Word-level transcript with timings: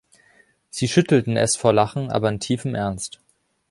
Sie 0.71 0.87
schüttelten 0.87 1.37
es 1.37 1.55
vor 1.55 1.73
Lachen, 1.73 2.09
aber 2.09 2.27
in 2.29 2.39
tiefem 2.39 2.73
Ernst. 2.73 3.21